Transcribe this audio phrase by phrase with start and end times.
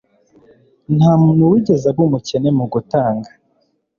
[0.97, 3.29] nta muntu wigeze aba umukene mu gutanga